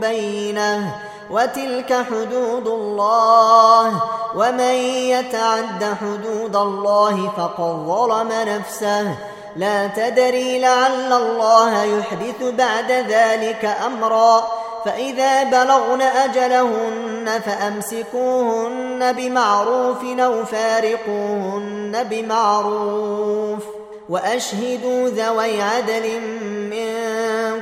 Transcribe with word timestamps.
مبينة 0.00 0.94
وتلك 1.30 2.04
حدود 2.10 2.66
الله 2.66 4.02
ومن 4.36 4.74
يتعد 5.14 5.96
حدود 6.00 6.56
الله 6.56 7.32
فقد 7.36 7.86
ظلم 7.86 8.28
نفسه. 8.32 9.14
لا 9.56 9.86
تدري 9.86 10.58
لعل 10.58 11.12
الله 11.12 11.82
يحدث 11.82 12.42
بعد 12.42 12.92
ذلك 12.92 13.76
أمرا. 13.86 14.50
فإذا 14.84 15.42
بلغن 15.42 16.02
أجلهن 16.02 17.40
فأمسكوهن 17.46 19.12
بمعروف 19.12 20.04
أو 20.04 20.44
فارقوهن 20.44 22.06
بمعروف 22.10 23.62
وأشهدوا 24.08 25.08
ذوي 25.08 25.62
عدل 25.62 26.20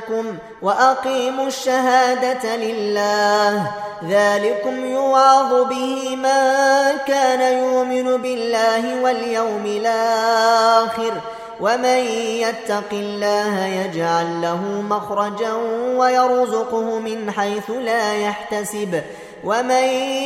منكم 0.09 0.37
وأقيموا 0.61 1.47
الشهادة 1.47 2.55
لله. 2.55 3.71
ذلكم 4.09 4.85
يوعظ 4.85 5.53
به 5.53 6.15
من 6.15 6.97
كان 7.07 7.57
يؤمن 7.63 8.21
بالله 8.21 9.03
واليوم 9.03 9.65
الآخر. 9.65 11.13
ومن 11.61 11.97
يتق 12.45 12.91
الله 12.91 13.65
يجعل 13.65 14.41
له 14.41 14.61
مخرجا 14.89 15.53
ويرزقه 15.95 16.99
من 16.99 17.31
حيث 17.31 17.69
لا 17.69 18.13
يحتسب. 18.13 19.01
ومن 19.43 19.83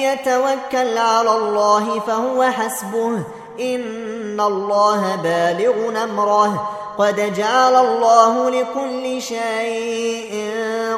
يتوكل 0.08 0.98
على 0.98 1.32
الله 1.36 2.00
فهو 2.00 2.44
حسبه. 2.44 3.24
إن 3.60 4.42
الله 4.42 5.16
بالغ 5.16 6.04
أمره. 6.04 6.70
قد 6.98 7.34
جعل 7.34 7.76
الله 7.76 8.50
لكل 8.50 9.22
شيء 9.22 10.52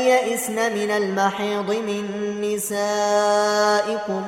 يئسن 0.09 0.55
من 0.55 0.91
المحيض 0.91 1.69
من 1.69 2.05
نسائكم 2.41 4.23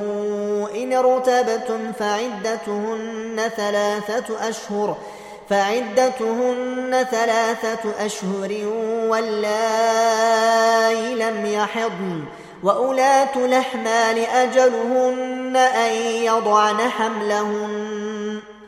إن 0.76 0.94
ارتبتم 0.94 1.92
فعدتهن 2.00 3.42
ثلاثة 3.58 4.50
أشهر. 4.50 4.98
فعدتهن 5.50 7.06
ثلاثة 7.12 8.06
أشهر 8.06 8.52
واللائي 9.08 10.36
لم 11.16 11.46
يحضن. 11.46 12.24
وأولاة 12.64 13.36
الأحمال 13.36 14.18
أجلهن 14.26 15.58
أن 15.58 15.92
يضعن 16.02 16.80
حملهن. 16.90 17.93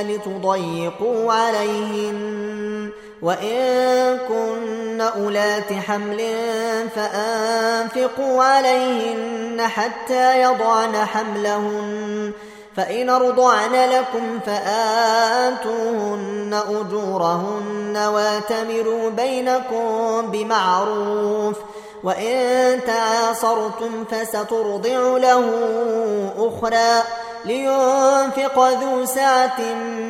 لتضيقوا 0.00 1.32
عليهن 1.32 2.90
وإن 3.22 4.18
كن 4.28 5.00
أولات 5.00 5.72
حمل 5.72 6.20
فأنفقوا 6.96 8.44
عليهن 8.44 9.60
حتى 9.60 10.42
يضعن 10.42 10.96
حملهن. 10.96 12.32
فإن 12.76 13.10
أرضعن 13.10 13.72
لكم 13.72 14.40
فآتوهن 14.46 16.60
أجورهن 16.68 17.96
واتمروا 17.96 19.10
بينكم 19.10 20.30
بمعروف. 20.30 21.56
وإن 22.04 22.80
تعاصرتم 22.86 24.04
فسترضع 24.10 25.16
له 25.16 25.44
أخرى. 26.38 27.02
لينفق 27.44 28.68
ذو 28.68 29.04
سعة 29.04 29.60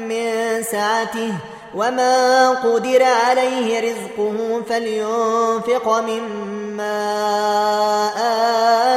من 0.08 0.62
سعته 0.62 1.32
وما 1.74 2.50
قدر 2.50 3.02
عليه 3.02 3.80
رزقه 3.80 4.62
فلينفق 4.68 5.88
مما 5.88 6.98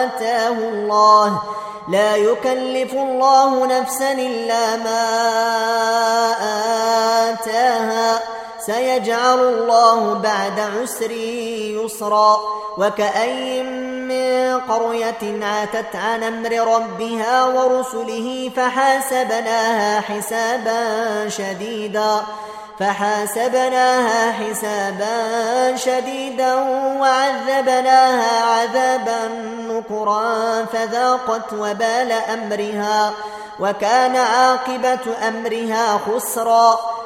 آتاه 0.03 0.57
الله. 0.57 1.41
لا 1.91 2.15
يكلف 2.15 2.93
الله 2.93 3.65
نفسا 3.65 4.11
إلا 4.11 4.75
ما 4.75 5.05
آتاها. 7.31 8.19
سيجعل 8.65 9.39
الله 9.39 10.13
بعد 10.13 10.59
عسر 10.59 11.11
يسرا 11.11 12.39
وكأي 12.77 13.63
من 13.63 14.59
قرية 14.59 15.45
عاتت 15.45 15.95
عن 15.95 16.23
أمر 16.23 16.75
ربها 16.75 17.45
ورسله 17.45 18.51
فحاسبناها 18.55 20.01
حسابا 20.01 21.29
شديدا 21.29 22.21
فحاسبناها 22.79 24.31
حسابا 24.31 25.75
شديدا 25.75 26.55
وعذبناها 26.99 28.43
عذابا 28.43 29.27
نكرا 29.69 30.65
فذاقت 30.65 31.53
وبال 31.53 32.11
أمرها 32.11 33.13
وكان 33.59 34.15
عاقبة 34.15 35.27
أمرها 35.27 35.99
خسرا 36.07 36.94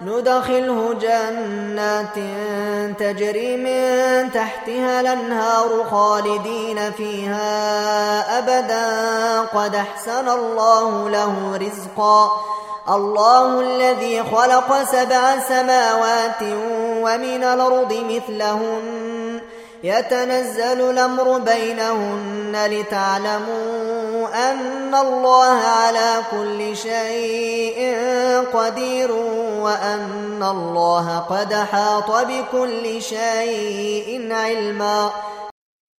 ندخله 0.00 0.94
جنات 0.94 2.14
تجري 2.98 3.56
من 3.56 4.32
تحتها 4.32 5.00
الأنهار 5.00 5.84
خالدين 5.90 6.92
فيها 6.92 8.38
أبدا. 8.38 9.40
قد 9.40 9.74
أحسن 9.74 10.28
الله 10.28 11.08
له 11.10 11.56
رزقا. 11.56 12.40
الله 12.88 13.60
الذي 13.60 14.22
خلق 14.22 14.82
سبع 14.92 15.38
سماوات 15.48 16.42
ومن 17.02 17.44
الأرض 17.44 17.92
مثلهن. 17.92 19.40
يتنزل 19.84 20.90
الأمر 20.90 21.38
بينهن 21.38 22.56
لتعلموا 22.66 24.50
أن 24.50 24.94
الله 24.94 25.60
على 25.60 26.22
كل 26.30 26.76
شيء 26.76 28.05
قدير 28.54 29.12
وأن 29.60 30.42
الله 30.42 31.18
قد 31.18 31.54
حاط 31.54 32.10
بكل 32.10 33.02
شيء 33.02 34.32
علما. 34.32 35.10